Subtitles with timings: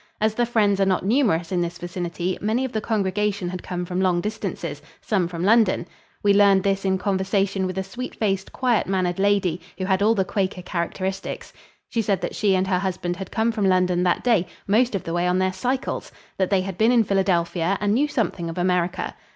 [0.19, 3.85] As the Friends are not numerous in this vicinity, many of the congregation had come
[3.85, 5.85] from long distances some from London.
[6.23, 10.15] We learned this in conversation with a sweet faced, quiet mannered lady who had all
[10.15, 11.53] the Quaker characteristics.
[11.87, 15.03] She said that she and her husband had come from London that day, most of
[15.03, 18.57] the way on their cycles; that they had been in Philadelphia and knew something of
[18.57, 19.13] America.